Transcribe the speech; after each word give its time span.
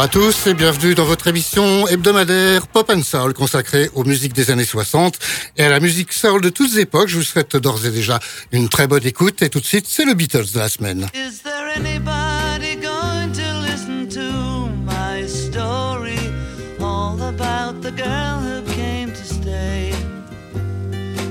Bonjour 0.00 0.08
à 0.08 0.30
tous 0.30 0.46
et 0.46 0.54
bienvenue 0.54 0.94
dans 0.94 1.04
votre 1.04 1.26
émission 1.26 1.86
hebdomadaire 1.86 2.66
Pop 2.68 2.88
and 2.88 3.02
Soul 3.02 3.34
consacrée 3.34 3.90
aux 3.94 4.02
musiques 4.02 4.32
des 4.32 4.50
années 4.50 4.64
60 4.64 5.18
et 5.58 5.64
à 5.64 5.68
la 5.68 5.78
musique 5.78 6.14
soul 6.14 6.40
de 6.40 6.48
toutes 6.48 6.74
époques. 6.78 7.08
Je 7.08 7.16
vous 7.16 7.22
souhaite 7.22 7.54
d'ores 7.58 7.84
et 7.84 7.90
déjà 7.90 8.18
une 8.50 8.70
très 8.70 8.86
bonne 8.86 9.06
écoute 9.06 9.42
et 9.42 9.50
tout 9.50 9.60
de 9.60 9.66
suite 9.66 9.84
c'est 9.86 10.06
le 10.06 10.14
Beatles 10.14 10.52
de 10.54 10.58
la 10.58 10.70
semaine. 10.70 11.06
Is 11.12 11.42
there 11.42 11.68
anybody 11.76 12.76
going 12.76 13.30
to 13.34 13.60
listen 13.60 14.08
to 14.08 14.70
my 14.86 15.28
story? 15.28 16.16
All 16.80 17.20
about 17.20 17.82
the 17.82 17.92
girl 17.94 18.40
who 18.40 18.62
came 18.72 19.12
to 19.12 19.22
stay? 19.22 19.92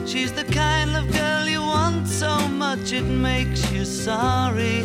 She's 0.05 0.31
the 0.31 0.45
kind 0.53 0.95
of 0.95 1.11
girl 1.11 1.49
you 1.49 1.63
want 1.63 2.07
so 2.07 2.47
much 2.47 2.93
it 2.93 3.05
makes 3.05 3.63
you 3.71 3.83
sorry. 3.83 4.83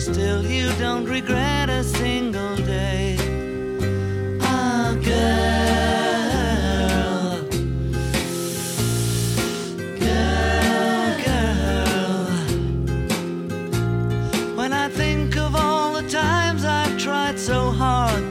Still, 0.00 0.46
you 0.46 0.72
don't 0.78 1.04
regret 1.04 1.68
a 1.68 1.84
single 1.84 2.56
day. 2.56 3.09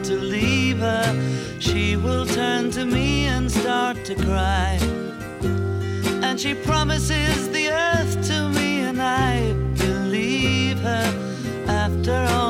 To 0.10 0.16
leave 0.16 0.80
her 0.80 1.40
she 1.60 1.96
will 1.96 2.26
turn 2.26 2.72
to 2.72 2.86
me 2.86 3.26
and 3.26 3.52
start 3.52 4.04
to 4.06 4.16
cry. 4.16 4.78
And 6.24 6.40
she 6.40 6.56
promises 6.56 7.50
the 7.50 7.70
earth 7.70 8.28
to 8.30 8.50
me, 8.50 8.80
and 8.82 9.00
I 9.02 9.54
believe 9.78 10.80
her. 10.80 11.08
After 11.68 12.18
all 12.32 12.49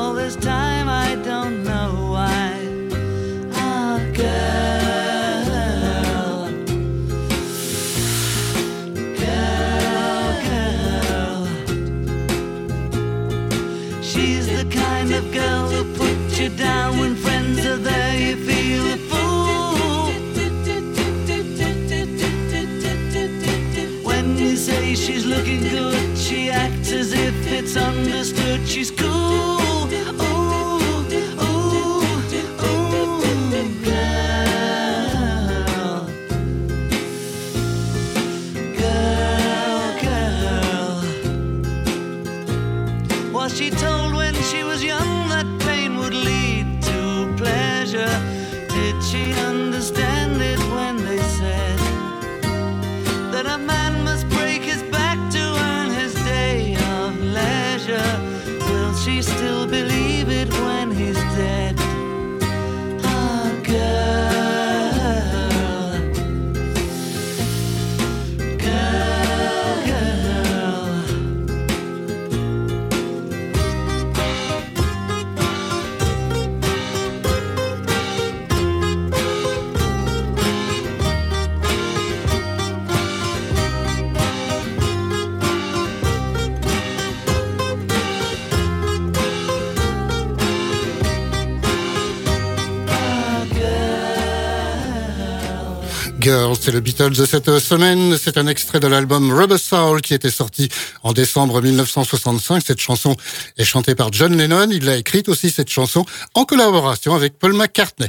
Girls, 96.20 96.56
c'est 96.60 96.70
le 96.70 96.80
Beatles 96.80 97.16
de 97.16 97.24
cette 97.24 97.58
semaine. 97.58 98.18
C'est 98.22 98.36
un 98.36 98.46
extrait 98.46 98.78
de 98.78 98.86
l'album 98.86 99.32
Rubber 99.32 99.58
Soul 99.58 100.02
qui 100.02 100.12
était 100.12 100.30
sorti 100.30 100.68
en 101.02 101.12
décembre 101.12 101.62
1965. 101.62 102.62
Cette 102.66 102.80
chanson 102.80 103.16
est 103.56 103.64
chantée 103.64 103.94
par 103.94 104.12
John 104.12 104.36
Lennon. 104.36 104.68
Il 104.70 104.88
a 104.88 104.96
écrite 104.96 105.28
aussi 105.28 105.50
cette 105.50 105.70
chanson 105.70 106.04
en 106.34 106.44
collaboration 106.44 107.14
avec 107.14 107.38
Paul 107.38 107.54
McCartney. 107.54 108.08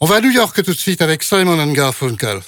On 0.00 0.06
va 0.06 0.16
à 0.16 0.20
New 0.20 0.30
York 0.30 0.62
tout 0.62 0.72
de 0.72 0.78
suite 0.78 1.02
avec 1.02 1.22
Simon 1.22 1.58
and 1.58 1.72
Garfunkel. 1.72 2.40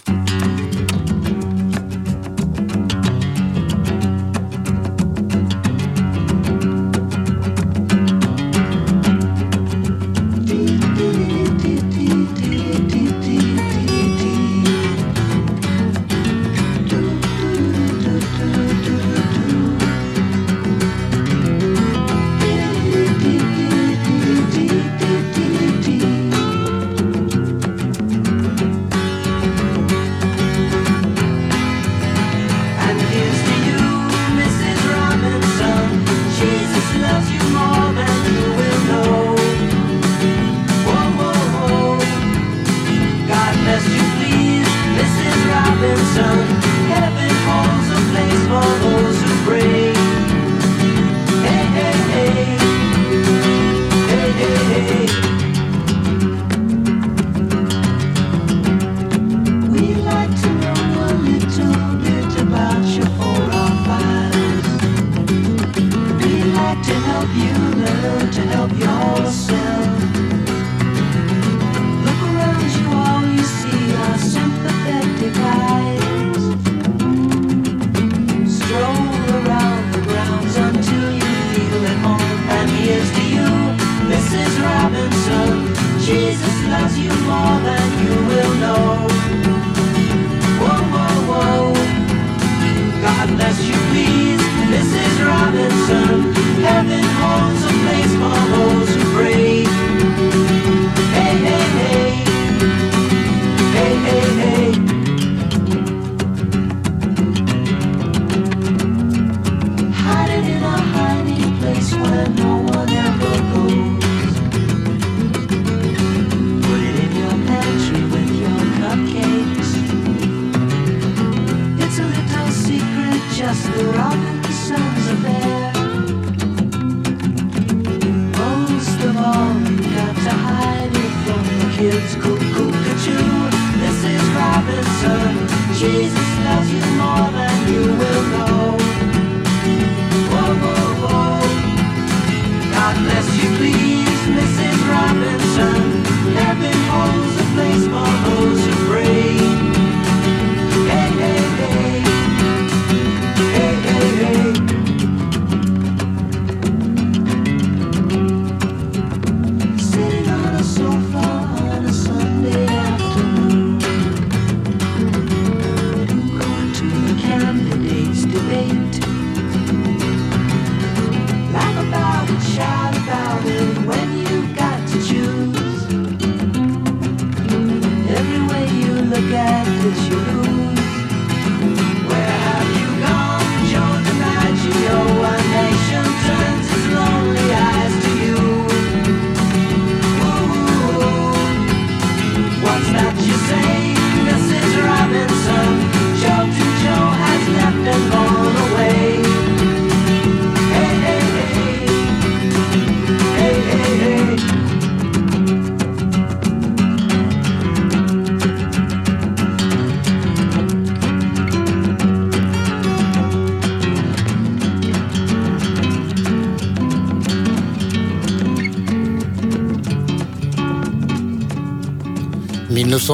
loves 86.82 86.98
you 86.98 87.10
more 87.26 87.60
than 87.60 87.81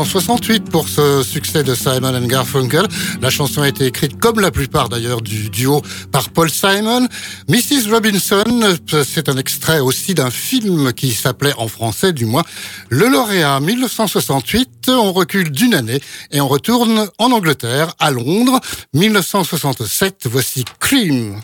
1968 0.05 0.71
pour 0.71 0.88
ce 0.88 1.25
succès 1.25 1.64
de 1.64 1.75
Simon 1.75 2.21
Garfunkel. 2.26 2.87
La 3.21 3.31
chanson 3.31 3.62
a 3.62 3.69
été 3.69 3.87
écrite, 3.87 4.21
comme 4.21 4.38
la 4.38 4.52
plupart 4.52 4.88
d'ailleurs 4.88 5.23
du 5.23 5.50
duo, 5.50 5.83
par 6.12 6.31
Paul 6.31 6.49
Simon. 6.49 7.09
Mrs. 7.49 7.90
Robinson, 7.90 8.76
c'est 9.05 9.28
un 9.28 9.37
extrait 9.37 9.81
aussi 9.81 10.14
d'un 10.14 10.31
film 10.31 10.93
qui 10.93 11.11
s'appelait 11.11 11.55
en 11.59 11.67
français 11.67 12.12
du 12.12 12.26
moins 12.26 12.45
Le 12.90 13.09
Lauréat 13.09 13.59
1968. 13.59 14.88
On 14.88 15.12
recule 15.12 15.50
d'une 15.50 15.75
année 15.75 16.00
et 16.31 16.40
on 16.40 16.47
retourne 16.47 17.09
en 17.19 17.33
Angleterre, 17.33 17.95
à 17.99 18.12
Londres. 18.12 18.61
1967, 18.95 20.28
voici 20.31 20.64
Cream. 20.78 21.40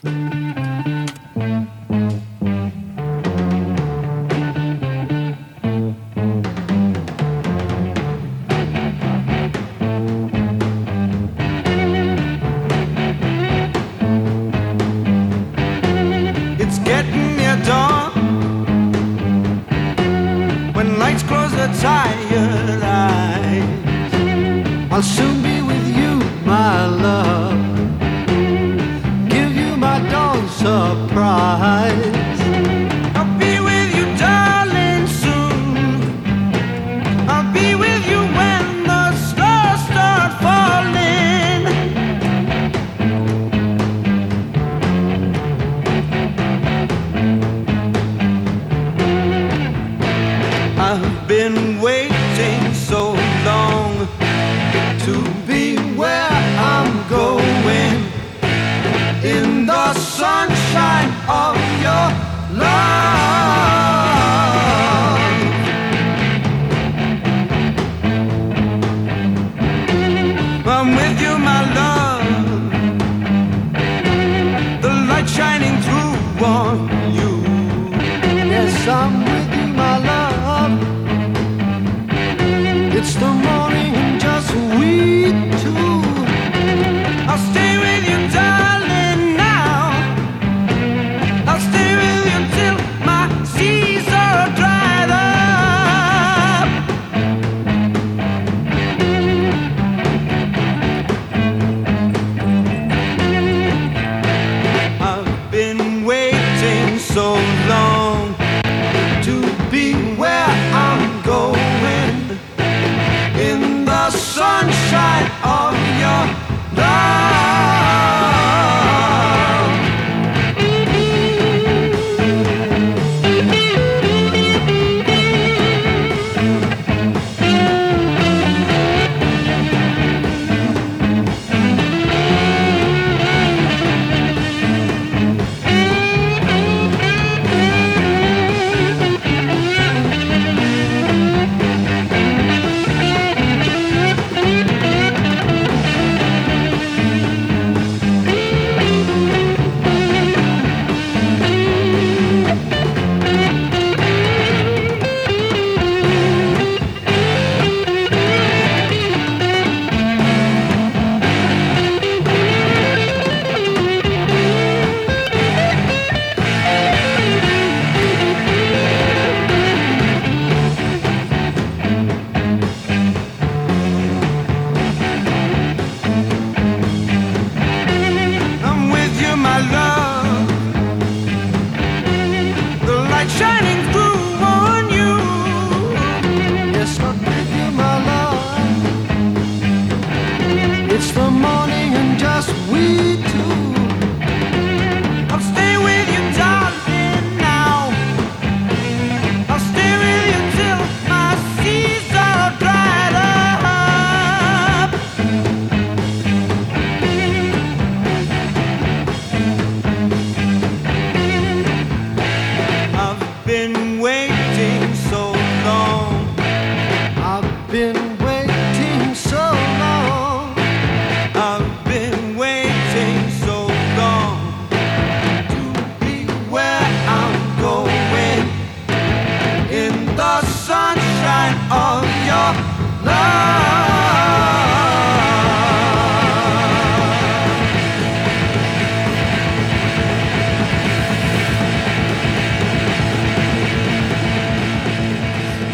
Soon 25.05 25.43
be 25.43 25.61
with 25.61 25.87
you, 25.99 26.13
my 26.47 26.87
love. 26.87 27.59
Give 29.29 29.55
you 29.55 29.77
my 29.77 29.99
dawn 30.11 30.49
surprise. 30.49 32.04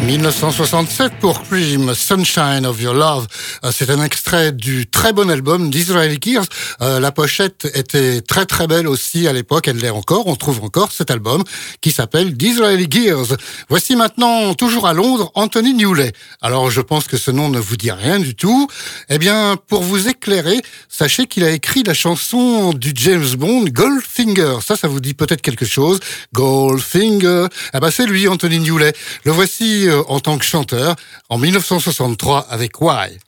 1967 0.05 1.13
pour 1.19 1.43
Cream, 1.43 1.93
Sunshine 1.93 2.65
of 2.65 2.81
Your 2.81 2.95
Love. 2.95 3.27
Euh, 3.63 3.71
c'est 3.71 3.91
un 3.91 4.03
extrait 4.03 4.51
du 4.51 4.87
très 4.87 5.13
bon 5.13 5.29
album 5.29 5.69
d'Israel 5.69 6.17
Gears. 6.19 6.45
Euh, 6.81 6.99
la 6.99 7.11
pochette 7.11 7.69
était 7.75 8.21
très 8.21 8.45
très 8.45 8.65
belle 8.65 8.87
aussi 8.87 9.27
à 9.27 9.33
l'époque, 9.33 9.67
elle 9.67 9.77
l'est 9.77 9.91
encore. 9.91 10.25
On 10.25 10.35
trouve 10.35 10.63
encore 10.63 10.91
cet 10.91 11.11
album 11.11 11.43
qui 11.81 11.91
s'appelle 11.91 12.35
D'Israeli 12.35 12.87
Gears. 12.89 13.37
Voici 13.69 13.95
maintenant, 13.95 14.55
toujours 14.55 14.87
à 14.87 14.93
Londres, 14.93 15.31
Anthony 15.35 15.75
Newley. 15.75 16.13
Alors 16.41 16.71
je 16.71 16.81
pense 16.81 17.07
que 17.07 17.17
ce 17.17 17.29
nom 17.29 17.49
ne 17.49 17.59
vous 17.59 17.77
dit 17.77 17.91
rien 17.91 18.19
du 18.19 18.33
tout. 18.33 18.67
Eh 19.09 19.19
bien, 19.19 19.55
pour 19.67 19.83
vous 19.83 20.07
éclairer, 20.07 20.61
sachez 20.89 21.27
qu'il 21.27 21.43
a 21.43 21.51
écrit 21.51 21.83
la 21.83 21.93
chanson 21.93 22.73
du 22.73 22.91
James 22.95 23.35
Bond 23.37 23.65
Goldfinger. 23.65 24.57
Ça, 24.65 24.75
ça 24.75 24.87
vous 24.87 24.99
dit 24.99 25.13
peut-être 25.13 25.41
quelque 25.41 25.65
chose. 25.65 25.99
Goldfinger. 26.33 27.47
Ah 27.73 27.79
bah 27.79 27.91
c'est 27.91 28.07
lui, 28.07 28.27
Anthony 28.27 28.59
Newley. 28.59 28.93
Le 29.25 29.31
voici 29.31 29.87
euh, 29.90 29.90
en 29.91 30.19
tant 30.19 30.37
que 30.37 30.45
chanteur 30.45 30.95
en 31.29 31.37
1963 31.37 32.47
avec 32.49 32.81
Why. 32.81 33.19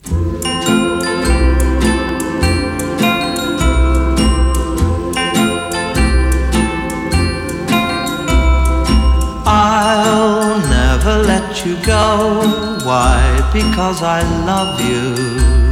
I'll 9.45 10.59
never 10.69 11.23
let 11.23 11.65
you 11.65 11.75
go. 11.85 12.41
Why? 12.85 13.19
Because 13.53 14.01
I 14.01 14.21
love 14.45 14.79
you. 14.81 15.63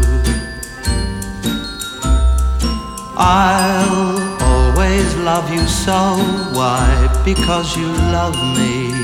I'll 3.17 4.41
always 4.41 5.15
love 5.17 5.53
you 5.53 5.65
so. 5.67 6.17
Why? 6.53 7.10
Because 7.24 7.77
you 7.77 7.88
love 8.12 8.36
me. 8.57 9.00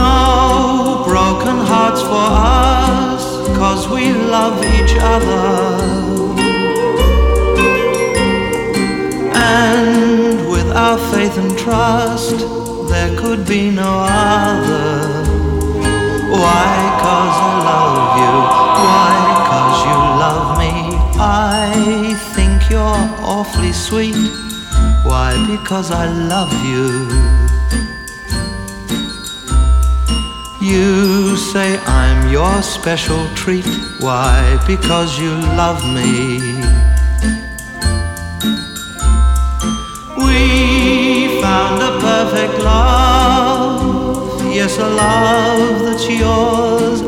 No 0.00 1.04
broken 1.04 1.58
hearts 1.70 2.02
for 2.10 2.28
us, 2.64 3.22
cause 3.58 3.82
we 3.94 4.04
love 4.36 4.56
each 4.76 4.94
other. 5.14 5.42
And 9.34 10.48
with 10.52 10.68
our 10.84 10.98
faith 11.12 11.36
and 11.42 11.52
trust, 11.58 12.38
there 12.92 13.12
could 13.22 13.46
be 13.46 13.70
no 13.70 13.92
other. 14.08 14.90
Why? 16.42 16.70
Cause 17.04 17.36
I 17.48 17.54
love 17.70 17.96
you. 18.22 18.34
Why? 18.86 19.16
Cause 19.50 19.78
you 19.88 19.98
love 20.24 20.48
me. 20.62 20.72
I 21.18 22.14
think 22.34 22.56
you're 22.72 23.04
awfully 23.36 23.72
sweet. 23.72 24.20
Why? 25.08 25.30
Because 25.54 25.90
I 25.90 26.06
love 26.34 26.52
you. 26.72 27.39
You 30.62 31.38
say 31.38 31.78
I'm 31.86 32.30
your 32.30 32.62
special 32.62 33.26
treat. 33.34 33.64
Why? 33.98 34.62
Because 34.66 35.18
you 35.18 35.30
love 35.56 35.82
me. 35.82 36.38
We 40.18 41.40
found 41.40 41.80
a 41.80 41.98
perfect 41.98 42.62
love, 42.62 44.44
yes, 44.52 44.76
a 44.76 44.86
love 44.86 45.80
that's 45.80 46.06
yours 46.06 46.99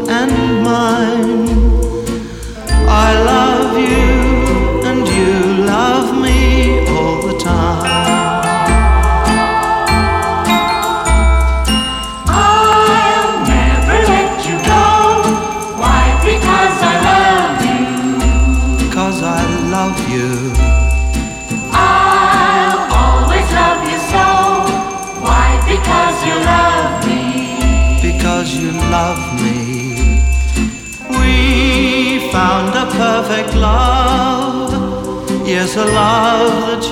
yes, 36.03 36.89
a 36.89 36.92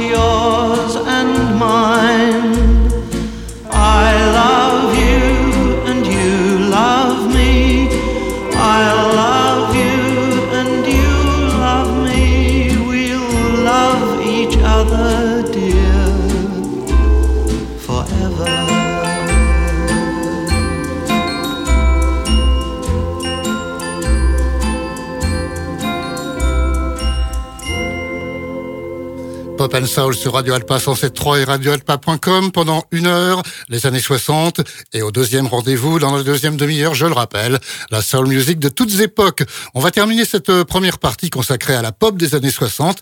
And 29.73 29.87
Soul 29.87 30.15
sur 30.17 30.33
Radio 30.33 30.55
Alpa 30.55 30.79
107.3 30.79 31.41
et 31.41 31.45
radioalpa.com 31.45 32.50
pendant 32.50 32.85
une 32.91 33.07
heure, 33.07 33.43
les 33.69 33.87
années 33.87 34.00
60. 34.00 34.61
Et 34.93 35.03
au 35.03 35.12
deuxième 35.12 35.47
rendez-vous, 35.47 35.99
dans 35.99 36.17
la 36.17 36.23
deuxième 36.23 36.57
demi-heure, 36.57 36.95
je 36.95 37.07
le 37.07 37.12
rappelle, 37.12 37.59
la 37.91 38.03
soul 38.03 38.27
music 38.27 38.59
de 38.59 38.69
toutes 38.69 38.99
époques. 39.00 39.45
On 39.75 39.81
va 39.81 39.91
terminer 39.91 40.25
cette 40.25 40.49
euh, 40.49 40.65
première 40.65 40.99
partie 40.99 41.31
consacrée 41.31 41.75
à 41.75 41.83
la 41.83 41.93
pop 41.93 42.17
des 42.17 42.35
années 42.35 42.50
60 42.50 42.99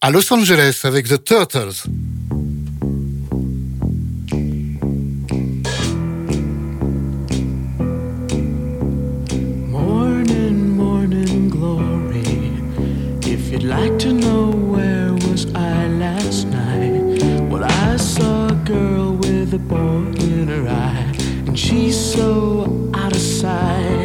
à 0.00 0.10
Los 0.10 0.32
Angeles 0.32 0.80
avec 0.84 1.08
The 1.08 1.24
Turtles. 1.24 1.88
Morning, 9.68 10.76
morning 10.76 11.48
glory. 11.48 12.22
If 13.26 13.50
you'd 13.50 13.64
like 13.64 13.98
to 13.98 14.12
know 14.12 14.71
in 19.76 20.48
her 20.48 20.68
eye, 20.68 21.12
and 21.46 21.58
she's 21.58 21.98
so 21.98 22.90
out 22.94 23.12
of 23.12 23.20
sight. 23.20 24.01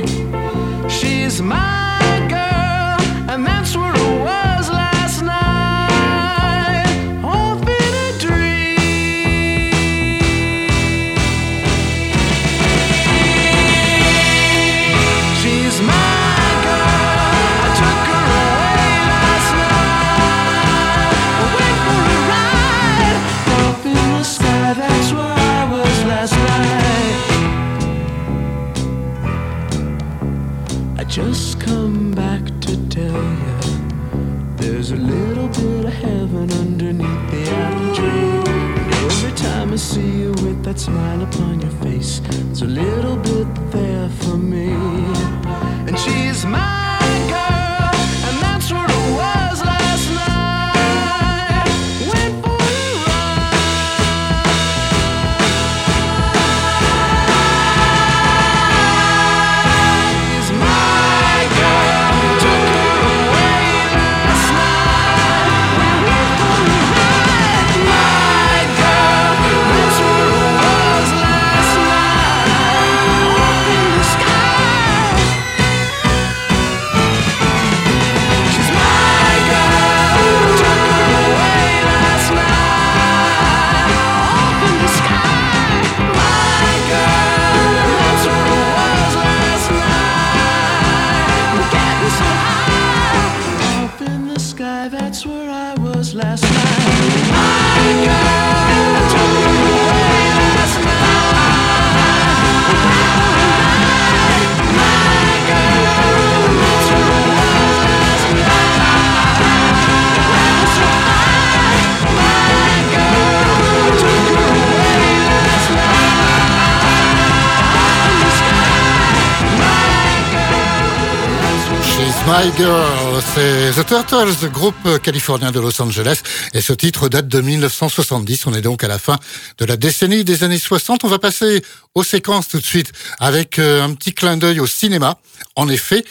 My 122.39 122.51
Girl, 122.55 123.19
c'est 123.33 123.71
The 123.71 123.87
Turtles, 123.87 124.49
groupe 124.51 125.01
californien 125.01 125.51
de 125.51 125.59
Los 125.59 125.81
Angeles, 125.81 126.21
et 126.53 126.61
ce 126.61 126.71
titre 126.71 127.09
date 127.09 127.27
de 127.27 127.41
1970. 127.41 128.45
On 128.45 128.53
est 128.53 128.61
donc 128.61 128.83
à 128.83 128.87
la 128.87 128.99
fin 128.99 129.17
de 129.57 129.65
la 129.65 129.75
décennie 129.75 130.23
des 130.23 130.43
années 130.43 130.59
60. 130.59 131.03
On 131.03 131.07
va 131.07 131.17
passer 131.17 131.63
aux 131.95 132.03
séquences 132.03 132.47
tout 132.47 132.59
de 132.59 132.65
suite 132.65 132.91
avec 133.19 133.57
euh, 133.57 133.81
un 133.81 133.91
petit 133.95 134.13
clin 134.13 134.37
d'œil 134.37 134.59
au 134.59 134.67
cinéma. 134.67 135.17
En 135.55 135.67
effet, 135.67 136.05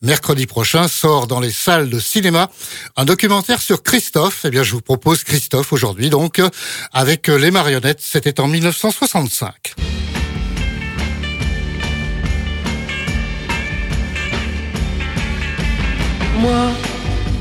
mercredi 0.00 0.46
prochain 0.46 0.88
sort 0.88 1.26
dans 1.26 1.40
les 1.40 1.52
salles 1.52 1.90
de 1.90 2.00
cinéma 2.00 2.50
un 2.96 3.04
documentaire 3.04 3.60
sur 3.60 3.82
Christophe. 3.82 4.46
Eh 4.46 4.50
bien, 4.50 4.62
je 4.62 4.72
vous 4.72 4.80
propose 4.80 5.24
Christophe 5.24 5.74
aujourd'hui, 5.74 6.08
donc, 6.08 6.40
avec 6.94 7.28
les 7.28 7.50
marionnettes. 7.50 8.00
C'était 8.00 8.40
en 8.40 8.48
1965. 8.48 9.74
Moi, 16.38 16.66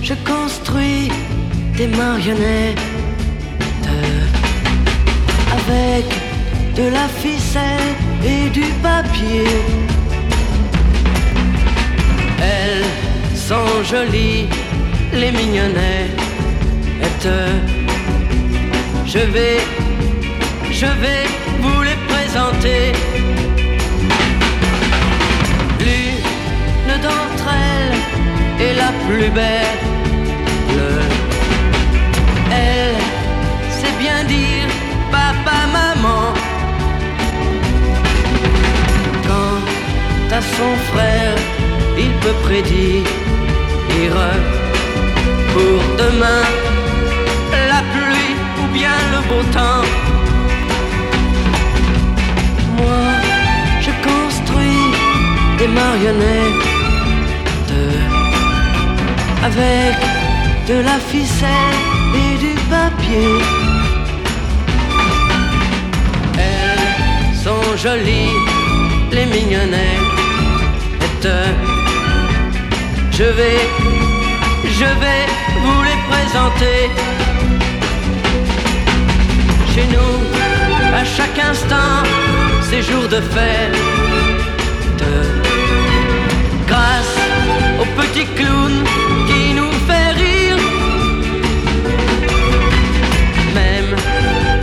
je 0.01 0.13
construis 0.23 1.11
des 1.77 1.87
marionnettes 1.87 2.79
avec 5.57 6.05
de 6.75 6.83
la 6.89 7.07
ficelle 7.07 7.95
et 8.23 8.49
du 8.49 8.65
papier. 8.81 9.47
Elles 12.39 12.85
sont 13.35 13.83
jolies, 13.83 14.47
les 15.13 15.31
mignonnettes. 15.31 16.25
Je 19.05 19.19
vais, 19.19 19.57
je 20.71 20.85
vais 20.85 21.25
vous 21.61 21.81
les 21.81 21.97
présenter. 22.07 22.91
Est 28.59 28.73
la 28.73 28.91
plus 29.05 29.29
belle. 29.29 29.79
Elle 32.51 32.97
sait 33.77 33.95
bien 33.99 34.23
dire 34.23 34.67
papa, 35.11 35.57
maman. 35.77 36.33
Quant 39.27 39.61
à 40.37 40.41
son 40.41 40.71
frère, 40.91 41.35
il 41.97 42.11
peut 42.21 42.37
prédire 42.43 43.03
pour 45.53 45.79
demain 45.97 46.43
la 47.71 47.81
pluie 47.93 48.35
ou 48.61 48.67
bien 48.73 48.97
le 49.13 49.19
beau 49.29 49.43
temps. 49.53 49.85
Moi, 52.77 53.03
je 53.79 53.91
construis 54.09 54.91
des 55.57 55.67
marionnettes 55.67 56.74
avec 59.45 59.95
de 60.67 60.77
la 60.89 60.97
ficelle 61.11 61.79
et 62.23 62.37
du 62.45 62.53
papier. 62.75 63.33
Elles 66.49 67.35
sont 67.43 67.67
jolies, 67.85 68.35
les 69.11 69.27
mignonnettes. 69.35 70.15
Je 73.11 73.27
vais, 73.37 73.61
je 74.79 74.89
vais 75.01 75.23
vous 75.63 75.81
les 75.89 75.99
présenter. 76.11 76.79
Chez 79.73 79.87
nous, 79.95 80.15
à 81.01 81.03
chaque 81.15 81.39
instant, 81.51 81.97
c'est 82.67 82.81
jour 82.81 83.07
de 83.07 83.21
fête. 83.33 84.14
Petit 87.99 88.25
clown 88.37 88.73
qui 89.27 89.53
nous 89.53 89.71
fait 89.87 90.09
rire. 90.21 90.57
Même 93.53 93.91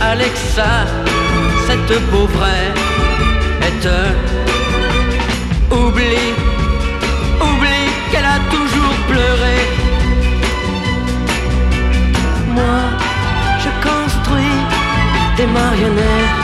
Alexa, 0.01 0.73
cette 1.67 1.95
pauvre 2.11 2.45
est 3.67 3.85
oublie, 5.71 6.31
oublie 7.47 7.89
qu'elle 8.11 8.29
a 8.37 8.39
toujours 8.55 8.97
pleuré. 9.09 9.57
Moi, 12.57 12.79
je 13.63 13.69
construis 13.87 14.59
des 15.37 15.47
marionnettes 15.47 16.43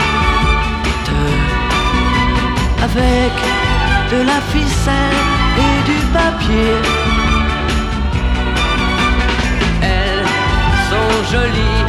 avec 2.82 3.32
de 4.10 4.26
la 4.26 4.40
ficelle 4.52 5.39
et 5.66 5.78
du 5.90 5.98
papier. 6.16 6.74
Elles 9.82 10.28
sont 10.90 11.12
jolies, 11.32 11.82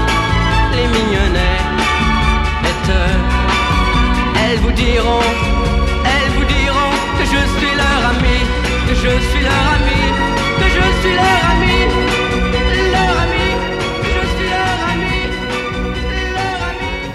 les 0.76 0.88
mignonnettes. 0.96 1.72
Elles 4.44 4.60
vous 4.60 4.72
diront, 4.72 5.28
elles 6.14 6.32
vous 6.38 6.48
diront 6.58 6.94
que 7.18 7.24
je 7.34 7.42
suis 7.56 7.74
leur 7.82 8.02
ami, 8.12 8.38
que 8.88 8.96
je 9.04 9.14
suis 9.30 9.44
leur 9.50 9.66
ami, 9.78 10.02
que 10.60 10.68
je 10.78 10.86
suis 11.00 11.16
leur 11.22 11.42
ami, 11.54 11.71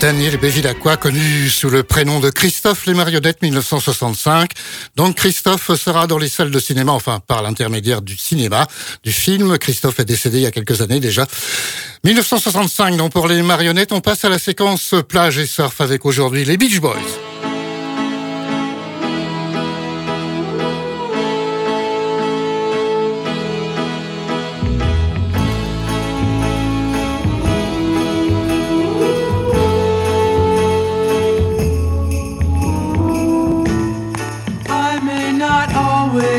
Daniel 0.07 0.37
Bévilacqua, 0.37 0.97
connu 0.97 1.51
sous 1.51 1.69
le 1.69 1.83
prénom 1.83 2.21
de 2.21 2.31
Christophe 2.31 2.87
Les 2.87 2.95
Marionnettes 2.95 3.43
1965. 3.43 4.53
Donc 4.95 5.17
Christophe 5.17 5.75
sera 5.75 6.07
dans 6.07 6.17
les 6.17 6.29
salles 6.29 6.53
de 6.53 6.61
cinéma, 6.61 6.93
enfin 6.93 7.19
par 7.27 7.43
l'intermédiaire 7.43 8.03
du 8.03 8.17
cinéma, 8.17 8.69
du 9.03 9.11
film. 9.11 9.59
Christophe 9.59 9.99
est 9.99 10.05
décédé 10.05 10.39
il 10.39 10.43
y 10.45 10.47
a 10.47 10.53
quelques 10.53 10.81
années 10.81 11.01
déjà. 11.01 11.27
1965, 12.05 12.97
donc 12.97 13.11
pour 13.11 13.27
les 13.27 13.43
marionnettes, 13.43 13.91
on 13.91 14.01
passe 14.01 14.25
à 14.25 14.29
la 14.29 14.39
séquence 14.39 14.95
plage 15.09 15.39
et 15.39 15.47
surf 15.47 15.81
avec 15.81 16.07
aujourd'hui 16.07 16.45
les 16.45 16.57
Beach 16.57 16.79
Boys. 16.79 17.36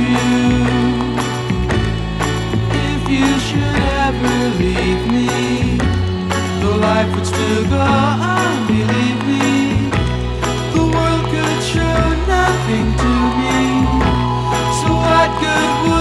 You. 0.00 0.40
If 2.88 3.02
you 3.16 3.28
should 3.46 3.78
ever 4.06 4.36
leave 4.62 5.02
me, 5.16 5.78
though 6.60 6.76
life 6.76 7.10
would 7.14 7.26
still 7.26 7.64
go 7.68 7.80
on, 7.80 8.66
believe 8.66 9.20
me, 9.30 9.90
the 10.74 10.84
world 10.94 11.24
could 11.32 11.60
show 11.72 12.02
nothing 12.36 12.86
to 13.02 13.12
me. 13.40 13.58
So 14.80 14.88
what 15.04 15.30
good 15.42 15.70
would 15.84 15.99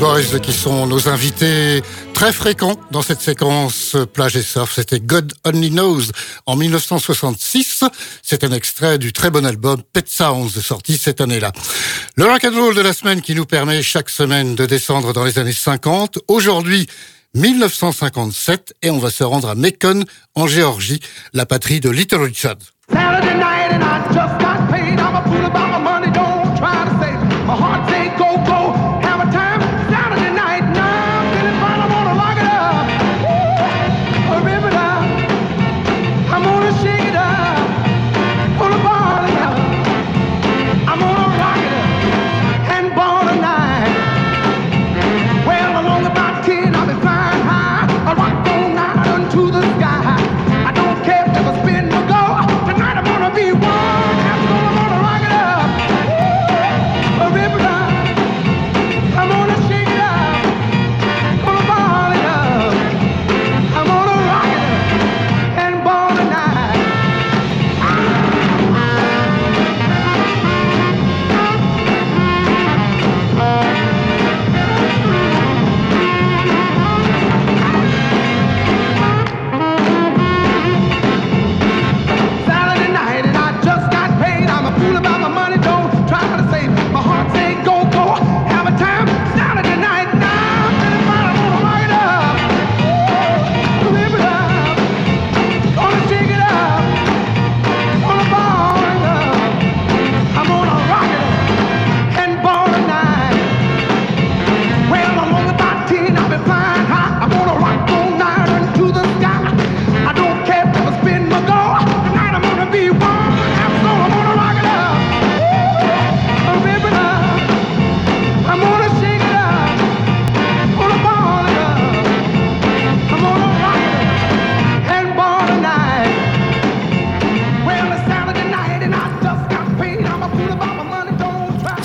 Boys 0.00 0.40
qui 0.40 0.54
sont 0.54 0.86
nos 0.86 1.10
invités 1.10 1.82
très 2.14 2.32
fréquents 2.32 2.76
dans 2.90 3.02
cette 3.02 3.20
séquence 3.20 3.98
plage 4.14 4.34
et 4.34 4.40
surf. 4.42 4.72
C'était 4.74 4.98
God 4.98 5.34
Only 5.44 5.68
Knows 5.68 6.04
en 6.46 6.56
1966. 6.56 7.84
C'est 8.22 8.42
un 8.42 8.52
extrait 8.52 8.96
du 8.96 9.12
très 9.12 9.28
bon 9.28 9.44
album 9.44 9.82
Pet 9.92 10.08
Sounds 10.08 10.58
sorti 10.62 10.96
cette 10.96 11.20
année-là. 11.20 11.52
Le 12.16 12.24
rock 12.24 12.42
and 12.44 12.58
roll 12.58 12.74
de 12.74 12.80
la 12.80 12.94
semaine 12.94 13.20
qui 13.20 13.34
nous 13.34 13.44
permet 13.44 13.82
chaque 13.82 14.08
semaine 14.08 14.54
de 14.54 14.64
descendre 14.64 15.12
dans 15.12 15.24
les 15.24 15.38
années 15.38 15.52
50. 15.52 16.18
Aujourd'hui, 16.28 16.86
1957 17.34 18.72
et 18.80 18.88
on 18.88 18.98
va 18.98 19.10
se 19.10 19.22
rendre 19.22 19.50
à 19.50 19.54
Mekon 19.54 20.04
en 20.34 20.46
Géorgie, 20.46 21.00
la 21.34 21.44
patrie 21.44 21.80
de 21.80 21.90
Little 21.90 22.22
Richard. 22.22 22.56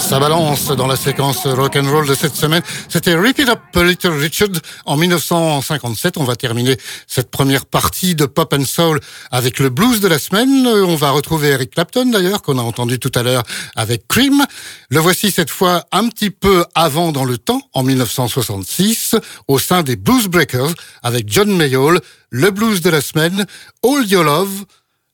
Ça 0.06 0.20
balance 0.20 0.68
dans 0.68 0.86
la 0.86 0.98
séquence 0.98 1.48
rock 1.48 1.76
and 1.78 1.90
roll 1.90 2.08
de 2.08 2.14
cette 2.14 2.36
semaine. 2.36 2.62
C'était 2.90 3.16
Rip 3.16 3.40
It 3.40 3.50
Up 3.50 3.60
Little 3.76 4.12
Richard 4.12 4.50
en 4.86 4.98
1957. 4.98 6.18
On 6.18 6.24
va 6.24 6.36
terminer 6.36 6.78
cette 7.08 7.32
première 7.32 7.66
partie 7.66 8.14
de 8.14 8.28
Pop 8.28 8.54
and 8.54 8.66
Soul 8.66 9.00
avec 9.32 9.58
le 9.58 9.70
blues 9.70 10.02
de 10.02 10.08
la 10.08 10.20
semaine. 10.20 10.68
Euh, 10.68 10.86
On 10.86 10.96
va 10.96 11.10
retrouver 11.10 11.48
Eric 11.48 11.72
Clapton 11.72 12.06
d'ailleurs, 12.06 12.44
qu'on 12.44 12.60
a 12.60 12.62
entendu 12.62 13.00
tout 13.00 13.12
à 13.16 13.24
l'heure 13.24 13.42
avec 13.76 14.08
Cream. 14.08 14.46
Le 14.90 15.00
voici 15.00 15.32
cette 15.32 15.50
fois 15.50 15.86
un 15.92 16.08
petit 16.10 16.30
peu 16.30 16.66
avant 16.76 17.12
dans 17.12 17.26
le 17.26 17.40
temps, 17.40 17.64
en 17.74 17.82
1966, 17.82 19.16
au 19.48 19.58
sein 19.58 19.82
des 19.82 19.96
Blues 19.96 20.28
Breakers 20.28 20.76
avec 21.02 21.26
John 21.30 21.50
Mayall. 21.50 22.00
Le 22.30 22.52
blues 22.52 22.82
de 22.82 22.92
la 22.92 23.02
semaine, 23.02 23.48
All 23.84 24.06
Your 24.06 24.24
Love. 24.24 24.66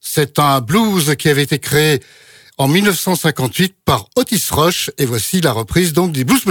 C'est 0.01 0.37
un 0.37 0.59
blues 0.59 1.15
qui 1.15 1.29
avait 1.29 1.43
été 1.43 1.59
créé 1.59 2.01
en 2.61 2.67
1958 2.67 3.75
par 3.83 4.05
Otis 4.15 4.49
Rush. 4.51 4.91
Et 4.99 5.05
voici 5.07 5.41
la 5.41 5.51
reprise 5.51 5.93
donc 5.93 6.11
des 6.11 6.23
Blues 6.23 6.45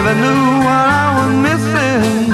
never 0.00 0.14
knew 0.14 0.42
what 0.66 0.86
I 1.02 1.06
was 1.18 1.32
missing. 1.46 2.30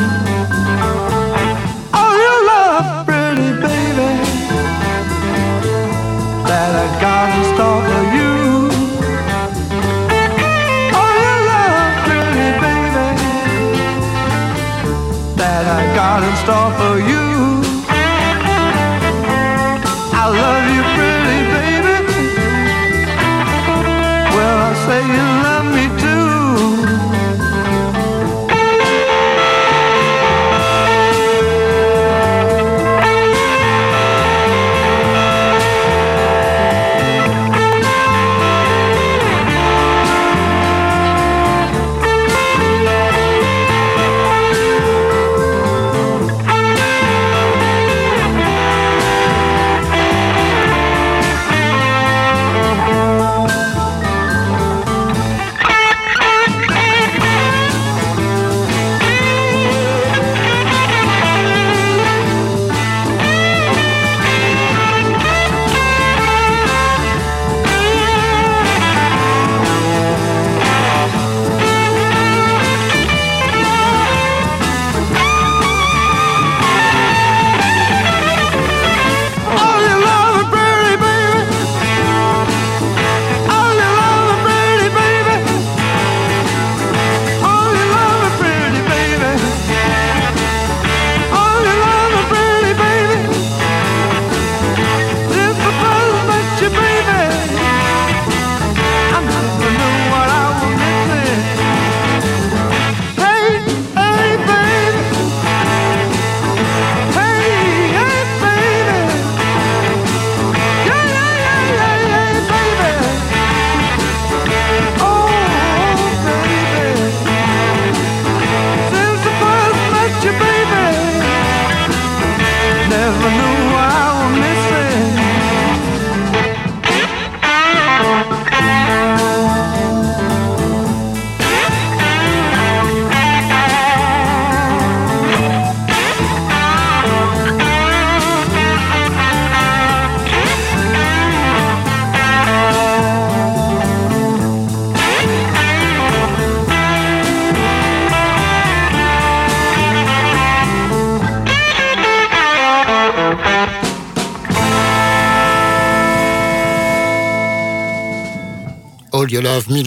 All 1.99 2.15
your 2.25 2.41
love, 2.53 3.07
pretty 3.07 3.51
baby 3.65 4.11
that 6.49 6.73
I 6.85 6.87
got 7.07 7.27
in 7.37 7.43
store 7.53 7.81
for 7.89 8.05
you. 8.17 8.33
Oh, 10.99 11.11
your 11.25 11.41
love, 11.53 11.93
pretty 12.07 12.49
baby, 12.65 13.09
that 15.41 15.65
I 15.79 15.83
got 16.01 16.21
in 16.29 16.35
store 16.45 16.71
for 16.81 16.95
you. 17.11 17.25
I 20.21 20.25
love 20.43 20.65
you, 20.75 20.83
pretty 20.97 21.41
baby. 21.55 21.97
Well, 24.37 24.59
I 24.69 24.73
say 24.85 25.01
you 25.17 25.25
love 25.45 25.54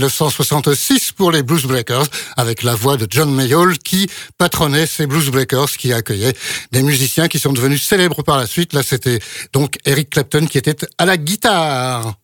1966 0.07 1.11
pour 1.11 1.31
les 1.31 1.43
Blues 1.43 1.65
Breakers 1.65 2.05
avec 2.37 2.63
la 2.63 2.75
voix 2.75 2.95
de 2.95 3.07
John 3.09 3.29
Mayall 3.29 3.77
qui 3.77 4.09
patronnait 4.37 4.87
ces 4.87 5.05
Blues 5.05 5.29
Breakers 5.29 5.71
qui 5.77 5.91
accueillaient 5.91 6.33
des 6.71 6.81
musiciens 6.81 7.27
qui 7.27 7.39
sont 7.39 7.51
devenus 7.51 7.83
célèbres 7.83 8.23
par 8.23 8.37
la 8.37 8.47
suite. 8.47 8.73
Là, 8.73 8.83
c'était 8.83 9.19
donc 9.51 9.77
Eric 9.85 10.11
Clapton 10.11 10.47
qui 10.47 10.57
était 10.57 10.77
à 10.97 11.05
la 11.05 11.17
guitare. 11.17 12.15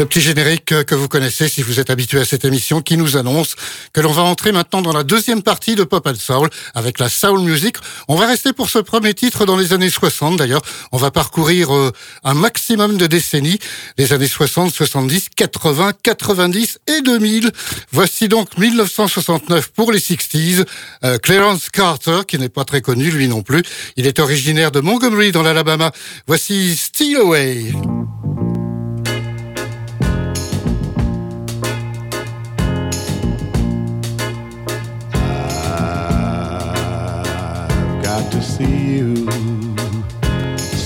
Le 0.00 0.06
petit 0.06 0.22
générique 0.22 0.64
que 0.84 0.94
vous 0.94 1.08
connaissez 1.08 1.46
si 1.46 1.60
vous 1.60 1.78
êtes 1.78 1.90
habitué 1.90 2.20
à 2.20 2.24
cette 2.24 2.46
émission 2.46 2.80
qui 2.80 2.96
nous 2.96 3.18
annonce 3.18 3.54
que 3.92 4.00
l'on 4.00 4.12
va 4.12 4.22
entrer 4.22 4.50
maintenant 4.50 4.80
dans 4.80 4.94
la 4.94 5.02
deuxième 5.02 5.42
partie 5.42 5.74
de 5.74 5.84
Pop 5.84 6.06
and 6.06 6.14
Soul 6.14 6.48
avec 6.74 6.98
la 6.98 7.10
Soul 7.10 7.40
Music. 7.40 7.76
On 8.08 8.14
va 8.14 8.26
rester 8.26 8.54
pour 8.54 8.70
ce 8.70 8.78
premier 8.78 9.12
titre 9.12 9.44
dans 9.44 9.58
les 9.58 9.74
années 9.74 9.90
60 9.90 10.38
d'ailleurs. 10.38 10.62
On 10.90 10.96
va 10.96 11.10
parcourir 11.10 11.76
euh, 11.76 11.92
un 12.24 12.32
maximum 12.32 12.96
de 12.96 13.06
décennies, 13.06 13.58
les 13.98 14.14
années 14.14 14.26
60, 14.26 14.72
70, 14.72 15.28
80, 15.36 15.92
90 16.02 16.78
et 16.86 17.02
2000. 17.02 17.52
Voici 17.92 18.28
donc 18.28 18.56
1969 18.56 19.68
pour 19.72 19.92
les 19.92 20.00
60s. 20.00 20.64
Euh, 21.04 21.18
Clarence 21.18 21.68
Carter, 21.68 22.20
qui 22.26 22.38
n'est 22.38 22.48
pas 22.48 22.64
très 22.64 22.80
connu 22.80 23.10
lui 23.10 23.28
non 23.28 23.42
plus. 23.42 23.62
Il 23.96 24.06
est 24.06 24.18
originaire 24.18 24.72
de 24.72 24.80
Montgomery 24.80 25.30
dans 25.30 25.42
l'Alabama. 25.42 25.92
Voici 26.26 26.74
Steal 26.74 27.18
Away. 27.18 27.74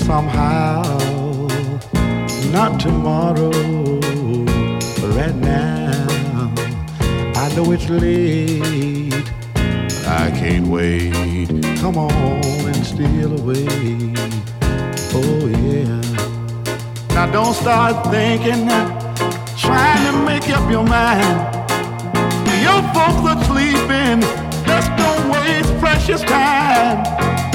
Somehow. 0.05 0.83
Not 2.51 2.79
tomorrow, 2.79 3.49
but 4.99 5.09
right 5.17 5.35
now. 5.35 6.53
I 7.35 7.51
know 7.55 7.71
it's 7.71 7.89
late. 7.89 9.13
I 10.05 10.29
can't 10.39 10.67
wait. 10.67 11.47
Come 11.81 11.97
on 11.97 12.11
and 12.71 12.85
steal 12.85 13.31
away. 13.39 13.65
Oh, 15.17 15.47
yeah. 15.63 16.01
Now 17.15 17.25
don't 17.31 17.55
start 17.55 17.95
thinking, 18.11 18.67
trying 19.57 20.03
to 20.11 20.13
make 20.23 20.47
up 20.55 20.69
your 20.69 20.83
mind. 20.83 21.35
Your 22.61 22.79
folks 22.93 23.23
are 23.31 23.43
sleeping. 23.49 24.21
Just 24.69 24.89
don't 25.01 25.31
waste 25.31 25.73
precious 25.79 26.21
time. 26.21 27.01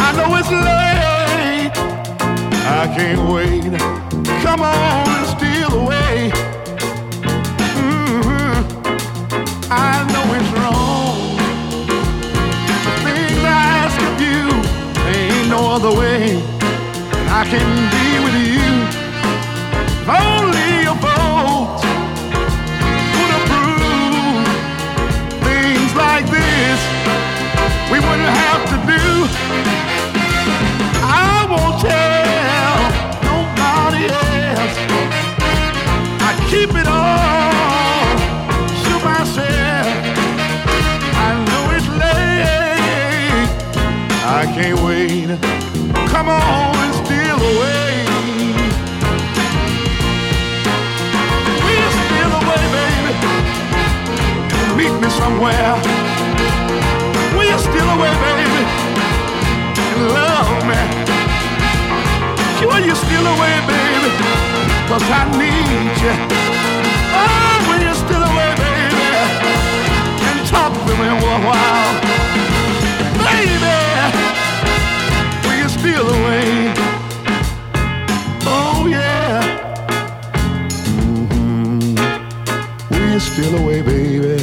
I 0.04 0.12
know 0.16 0.34
it's 0.36 0.50
late. 0.50 1.09
I 2.72 2.86
can't 2.96 3.28
wait. 3.28 3.64
Come 4.44 4.60
on 4.62 5.08
and 5.18 5.26
steal 5.36 5.72
away. 5.82 6.30
Mhm. 7.76 8.64
I 9.70 9.92
know 10.12 10.24
it's 10.36 10.50
wrong. 10.56 11.16
Things 13.04 13.42
I 13.44 13.60
ask 13.82 13.98
of 14.08 14.20
you, 14.26 14.42
there 15.04 15.16
ain't 15.32 15.48
no 15.48 15.62
other 15.76 15.92
way. 16.02 16.22
And 17.18 17.28
I 17.40 17.42
can 17.52 17.68
be 17.94 18.06
with 18.24 18.36
you. 18.54 18.70
If 20.02 20.08
only 20.24 20.68
your 20.86 20.98
folks 21.08 21.82
would 23.16 23.32
approve 23.38 24.46
things 25.48 25.90
like 26.04 26.26
this 26.38 26.80
we 27.90 27.98
wouldn't 27.98 28.34
have 28.44 28.62
to 28.72 28.76
do. 28.94 29.69
Keep 36.50 36.70
it 36.74 36.88
all 36.88 38.02
to 38.82 38.94
myself. 39.06 39.86
I 41.26 41.30
know 41.46 41.64
it's 41.76 41.88
late. 42.02 43.50
I 44.26 44.42
can't 44.56 44.80
wait. 44.82 45.30
Come 46.10 46.28
on 46.28 46.74
and 46.74 46.94
steal 47.02 47.38
away. 47.50 47.92
We'll 51.64 51.92
steal 52.02 52.32
away, 52.40 52.62
baby. 52.74 53.12
Meet 54.78 54.94
me 55.02 55.08
somewhere. 55.22 55.74
Will 57.36 57.48
you 57.52 57.58
steal 57.62 57.88
away, 57.94 58.12
baby? 58.26 58.62
And 59.94 60.02
love 60.18 60.50
me. 60.66 60.80
Will 62.66 62.84
you 62.84 62.96
steal 62.96 63.26
away, 63.34 63.54
baby? 63.68 64.79
Cause 64.90 65.02
I 65.08 65.22
need 65.38 66.02
you. 66.02 66.14
Oh, 67.14 67.56
will 67.68 67.82
you 67.86 67.94
steal 67.94 68.24
away, 68.30 68.50
baby? 68.58 69.06
And 70.28 70.40
talk 70.48 70.72
to 70.72 70.92
me 71.00 71.08
for 71.20 71.32
a 71.38 71.42
while. 71.46 71.92
Baby, 73.22 73.76
will 75.44 75.58
you 75.62 75.68
steal 75.68 76.06
away? 76.18 76.74
Oh, 78.46 78.88
yeah. 78.90 79.78
Mhm. 80.98 81.94
Will 82.90 83.08
you 83.12 83.20
steal 83.20 83.54
away, 83.62 83.82
baby? 83.82 84.42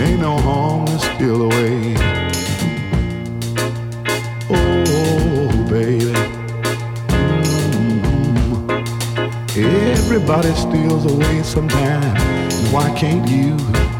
Ain't 0.00 0.20
no 0.20 0.32
harm 0.40 0.86
to 0.86 0.98
steal 0.98 1.42
away. 1.42 1.91
Everybody 10.32 10.58
steals 10.58 11.04
away 11.12 11.42
sometime. 11.42 12.16
Why 12.72 12.90
can't 12.98 13.28
you? 13.28 13.91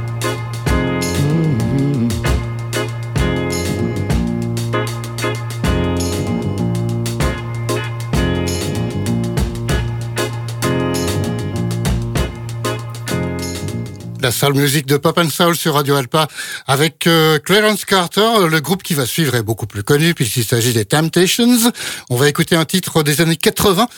La 14.22 14.30
soul 14.30 14.54
music 14.54 14.86
de 14.86 14.96
Pop 14.96 15.18
and 15.18 15.30
Soul 15.30 15.56
sur 15.56 15.74
Radio 15.74 15.96
Alpa 15.96 16.28
avec 16.66 17.06
euh, 17.06 17.38
Clarence 17.38 17.84
Carter. 17.84 18.46
Le 18.48 18.60
groupe 18.60 18.82
qui 18.82 18.94
va 18.94 19.04
suivre 19.04 19.34
est 19.34 19.42
beaucoup 19.42 19.66
plus 19.66 19.82
connu 19.82 20.14
puisqu'il 20.14 20.44
s'agit 20.44 20.72
des 20.72 20.84
Temptations. 20.84 21.72
On 22.08 22.16
va 22.16 22.28
écouter 22.28 22.54
un 22.54 22.64
titre 22.64 23.02
des 23.02 23.20
années 23.20 23.36
80. 23.36 23.88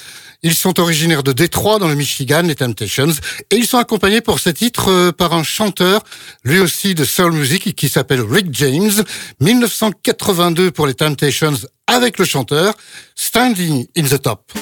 Ils 0.43 0.55
sont 0.55 0.81
originaires 0.81 1.23
de 1.23 1.33
Détroit 1.33 1.79
dans 1.79 1.89
le 1.89 1.95
Michigan, 1.95 2.43
les 2.43 2.55
Temptations, 2.55 3.13
et 3.51 3.57
ils 3.57 3.67
sont 3.67 3.79
accompagnés 3.79 4.21
pour 4.21 4.41
ce 4.41 4.51
titre 4.51 4.91
euh, 4.91 5.13
par 5.13 5.33
un 5.33 5.43
chanteur, 5.43 6.03
lui 6.45 6.61
aussi 6.61 6.95
de 6.95 7.05
soul 7.05 7.33
music, 7.33 7.75
qui 7.75 7.89
s'appelle 7.89 8.21
Rick 8.21 8.49
James. 8.53 9.05
1982 9.41 10.71
pour 10.71 10.87
les 10.87 10.95
Temptations 10.95 11.55
avec 11.87 12.19
le 12.19 12.25
chanteur 12.25 12.75
Standing 13.15 13.87
in 13.97 14.05
the 14.05 14.21
Top. 14.21 14.53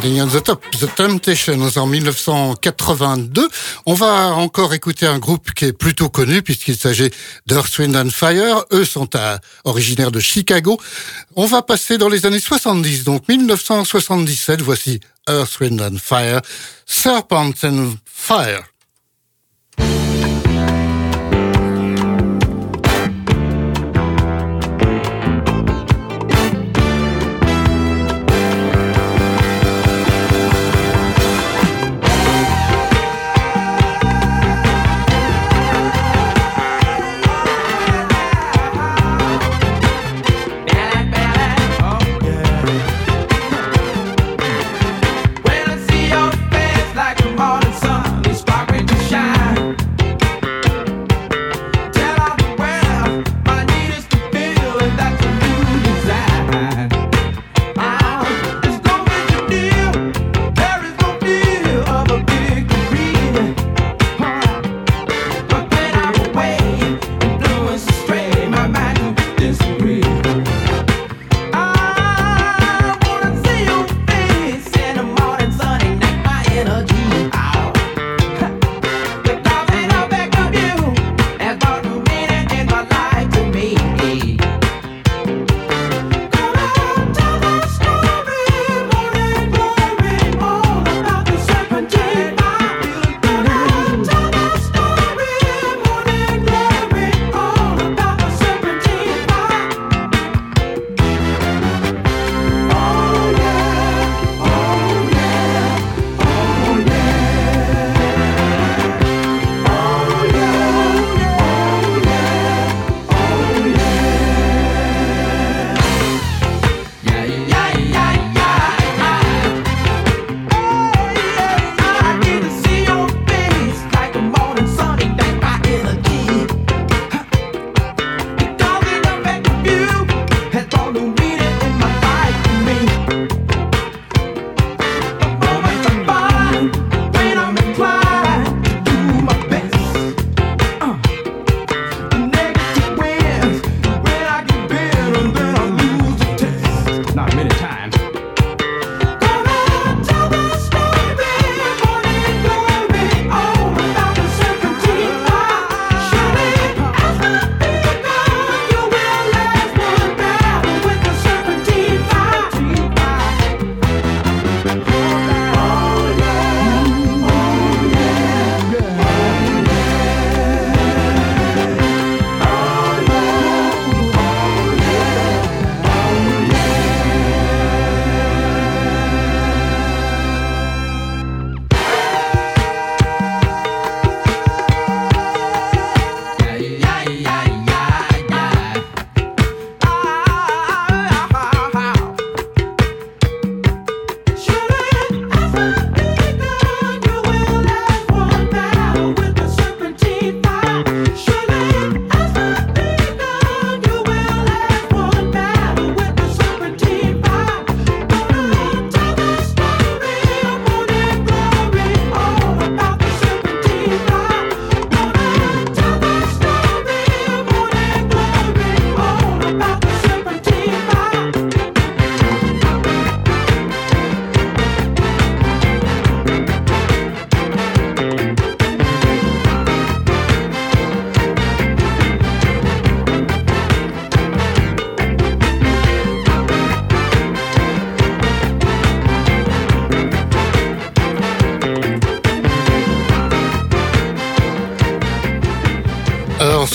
The 0.00 0.94
Temptations 0.96 1.76
en 1.76 1.86
1982. 1.86 3.46
On 3.84 3.92
va 3.92 4.28
encore 4.28 4.72
écouter 4.72 5.06
un 5.06 5.18
groupe 5.18 5.52
qui 5.52 5.66
est 5.66 5.72
plutôt 5.74 6.08
connu 6.08 6.40
puisqu'il 6.40 6.76
s'agit 6.76 7.10
d'Earth, 7.46 7.78
Wind 7.78 7.94
and 7.94 8.08
Fire. 8.08 8.64
Eux 8.72 8.86
sont 8.86 9.10
originaires 9.64 10.10
de 10.10 10.18
Chicago. 10.18 10.80
On 11.36 11.44
va 11.44 11.60
passer 11.60 11.98
dans 11.98 12.08
les 12.08 12.24
années 12.24 12.40
70, 12.40 13.04
donc 13.04 13.28
1977. 13.28 14.62
Voici 14.62 15.00
Earth, 15.28 15.60
Wind 15.60 15.82
and 15.82 15.98
Fire, 16.02 16.40
Serpent 16.86 17.52
and 17.62 17.96
Fire. 18.06 18.71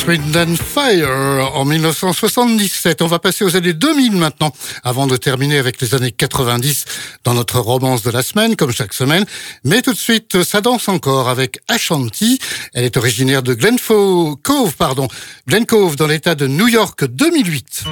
Swindon 0.07 0.55
Fire 0.55 1.51
en 1.53 1.65
1977. 1.65 3.01
On 3.01 3.07
va 3.07 3.19
passer 3.19 3.43
aux 3.43 3.57
années 3.57 3.73
2000 3.73 4.13
maintenant, 4.13 4.53
avant 4.85 5.05
de 5.05 5.17
terminer 5.17 5.57
avec 5.57 5.81
les 5.81 5.95
années 5.95 6.13
90 6.13 6.85
dans 7.25 7.33
notre 7.33 7.59
romance 7.59 8.03
de 8.03 8.11
la 8.11 8.21
semaine, 8.21 8.55
comme 8.55 8.71
chaque 8.71 8.93
semaine. 8.93 9.25
Mais 9.65 9.81
tout 9.81 9.91
de 9.91 9.97
suite, 9.97 10.43
ça 10.43 10.61
danse 10.61 10.87
encore 10.87 11.27
avec 11.27 11.59
Ashanti. 11.67 12.39
Elle 12.73 12.85
est 12.85 12.95
originaire 12.95 13.43
de 13.43 13.53
Glencoe 13.53 14.37
Cove, 14.41 14.77
pardon, 14.77 15.09
Glen 15.45 15.65
Cove 15.65 15.97
dans 15.97 16.07
l'état 16.07 16.35
de 16.35 16.47
New 16.47 16.69
York 16.69 17.03
2008. 17.03 17.83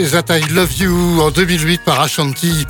Way 0.00 0.10
That 0.10 0.38
I 0.38 0.40
Love 0.52 0.72
You 0.80 1.20
en 1.20 1.30
2008 1.30 1.82
par 1.84 2.00
Ashanti. 2.00 2.64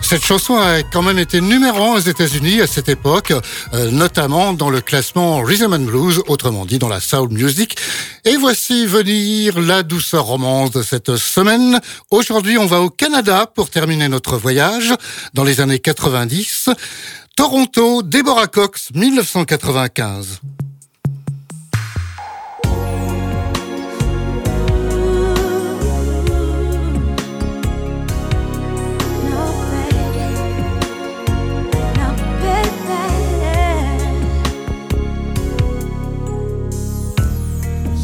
Cette 0.00 0.24
chanson 0.24 0.56
a 0.56 0.82
quand 0.82 1.02
même 1.02 1.18
été 1.18 1.40
numéro 1.40 1.92
1 1.92 1.94
aux 1.96 1.98
États-Unis 1.98 2.60
à 2.62 2.66
cette 2.66 2.88
époque, 2.88 3.32
euh, 3.74 3.90
notamment 3.90 4.52
dans 4.52 4.70
le 4.70 4.80
classement 4.80 5.42
Rhythm 5.42 5.74
and 5.74 5.80
Blues, 5.80 6.22
autrement 6.26 6.64
dit 6.64 6.78
dans 6.78 6.88
la 6.88 7.00
soul 7.00 7.28
music. 7.30 7.76
Et 8.24 8.36
voici 8.36 8.86
venir 8.86 9.60
la 9.60 9.82
douceur 9.82 10.24
romance 10.24 10.70
de 10.70 10.82
cette 10.82 11.16
semaine. 11.16 11.80
Aujourd'hui, 12.10 12.56
on 12.56 12.66
va 12.66 12.80
au 12.80 12.88
Canada 12.88 13.46
pour 13.52 13.68
terminer 13.68 14.08
notre 14.08 14.36
voyage 14.36 14.94
dans 15.34 15.44
les 15.44 15.60
années 15.60 15.80
90. 15.80 16.70
Toronto, 17.36 18.02
Deborah 18.02 18.46
Cox, 18.46 18.88
1995. 18.94 20.40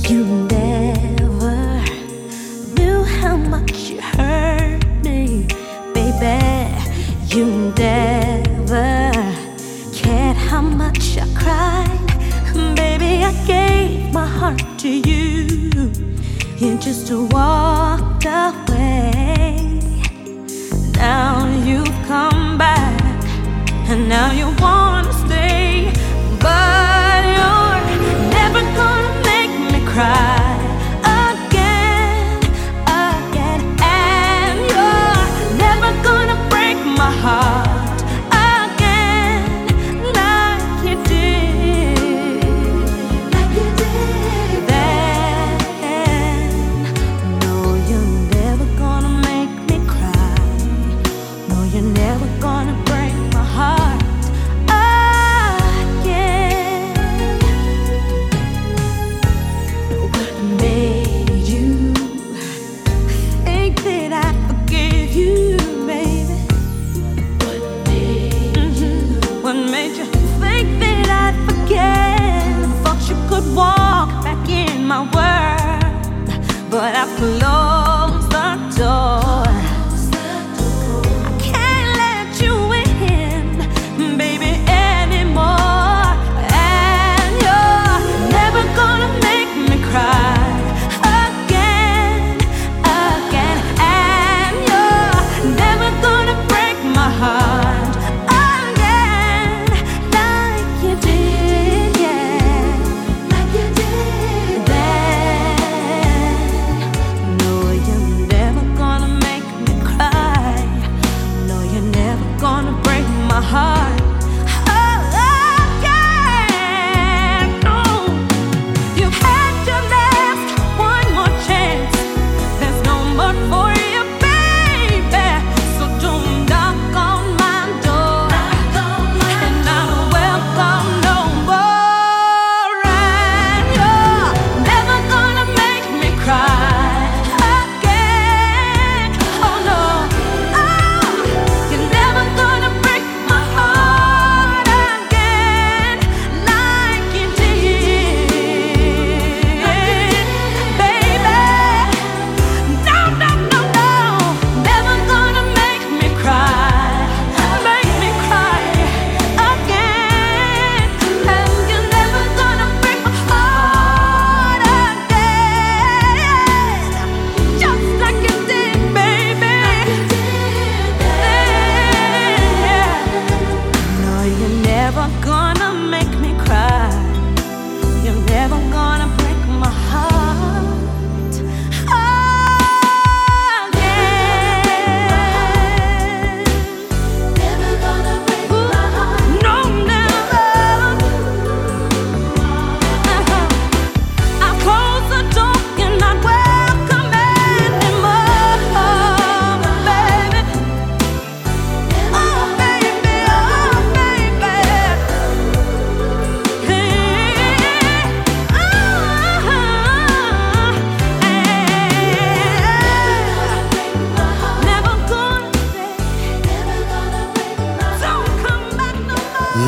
You 0.09 0.25
never 0.25 1.83
knew 2.77 3.03
how 3.03 3.37
much 3.37 3.91
you 3.91 4.01
hurt 4.01 4.85
me, 5.03 5.49
baby. 5.93 6.73
You 7.35 7.73
never 7.77 9.11
cared 9.93 10.37
how 10.37 10.61
much 10.61 11.19
I 11.19 11.27
cried, 11.35 12.07
baby. 12.77 13.25
I 13.25 13.33
gave 13.49 14.13
my 14.13 14.27
heart 14.27 14.63
to 14.79 14.89
you. 14.89 15.91
You 16.57 16.79
just 16.79 17.11
walked 17.33 18.27
away. 18.27 19.81
Now 20.95 21.49
you've 21.65 21.99
come 22.07 22.57
back, 22.57 23.25
and 23.89 24.09
now 24.09 24.31
you 24.31 24.55
wanna 24.61 25.06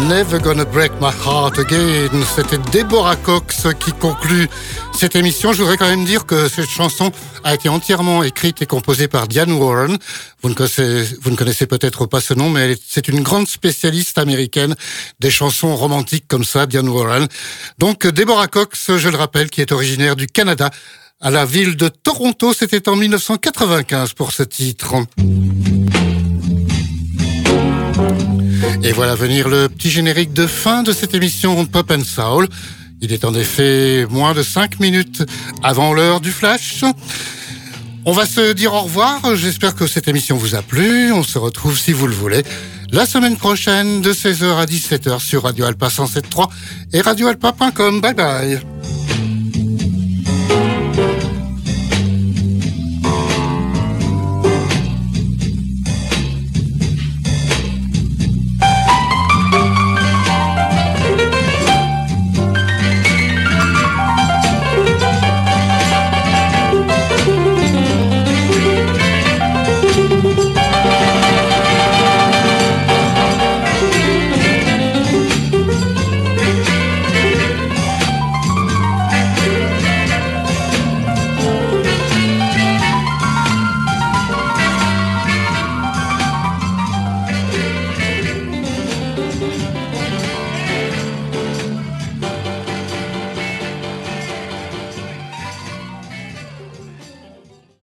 Never 0.09 0.38
Gonna 0.38 0.64
Break 0.64 0.92
My 1.02 1.11
Heart 1.11 1.59
Again. 1.59 2.24
C'était 2.34 2.56
Deborah 2.72 3.16
Cox 3.16 3.66
qui 3.78 3.92
conclut 3.92 4.48
cette 4.94 5.14
émission. 5.14 5.52
Je 5.52 5.61
voudrais 5.61 5.76
quand 5.76 5.88
même 5.88 6.06
dire 6.06 6.24
que 6.24 6.48
cette 6.48 6.70
chanson 6.70 7.12
a 7.44 7.54
été 7.54 7.68
entièrement 7.68 8.22
écrite 8.22 8.62
et 8.62 8.66
composée 8.66 9.06
par 9.06 9.28
Diane 9.28 9.52
Warren. 9.52 9.98
Vous 10.40 10.48
ne 10.48 10.54
connaissez, 10.54 11.04
connaissez 11.36 11.66
peut-être 11.66 12.06
pas 12.06 12.22
ce 12.22 12.32
nom, 12.32 12.48
mais 12.48 12.74
c'est 12.86 13.09
une 13.09 13.22
grande 13.22 13.48
spécialiste 13.48 14.16
américaine 14.16 14.74
des 15.20 15.30
chansons 15.30 15.76
romantiques 15.76 16.26
comme 16.26 16.44
ça, 16.44 16.64
Diane 16.64 16.88
Warren. 16.88 17.28
Donc 17.78 18.06
Deborah 18.06 18.48
Cox, 18.48 18.96
je 18.96 19.09
le 19.11 19.16
rappelle, 19.16 19.50
qui 19.50 19.61
est 19.61 19.72
originaire 19.72 20.16
du 20.16 20.26
Canada, 20.26 20.70
à 21.20 21.30
la 21.30 21.44
ville 21.44 21.76
de 21.76 21.88
Toronto. 21.88 22.54
C'était 22.54 22.88
en 22.88 22.96
1995 22.96 24.14
pour 24.14 24.32
ce 24.32 24.42
titre. 24.42 24.94
Et 28.82 28.92
voilà 28.92 29.14
venir 29.14 29.48
le 29.48 29.68
petit 29.68 29.90
générique 29.90 30.32
de 30.32 30.46
fin 30.46 30.82
de 30.82 30.92
cette 30.92 31.14
émission 31.14 31.66
Pop 31.66 31.90
and 31.90 32.04
Soul. 32.04 32.48
Il 33.00 33.12
est 33.12 33.24
en 33.24 33.34
effet 33.34 34.06
moins 34.10 34.34
de 34.34 34.42
5 34.42 34.80
minutes 34.80 35.22
avant 35.62 35.92
l'heure 35.92 36.20
du 36.20 36.30
flash. 36.30 36.84
On 38.04 38.12
va 38.12 38.24
se 38.24 38.52
dire 38.52 38.72
au 38.72 38.80
revoir. 38.82 39.36
J'espère 39.36 39.74
que 39.74 39.86
cette 39.86 40.08
émission 40.08 40.36
vous 40.36 40.54
a 40.54 40.62
plu. 40.62 41.12
On 41.12 41.22
se 41.22 41.38
retrouve 41.38 41.78
si 41.78 41.92
vous 41.92 42.06
le 42.06 42.14
voulez 42.14 42.42
la 42.90 43.04
semaine 43.04 43.36
prochaine 43.36 44.00
de 44.00 44.12
16h 44.12 44.56
à 44.56 44.64
17h 44.64 45.20
sur 45.20 45.42
Radio 45.42 45.66
Alpa 45.66 45.88
107.3 45.88 46.48
et 46.92 47.00
radioalpa.com. 47.00 48.00
Bye 48.00 48.14
bye. 48.14 48.60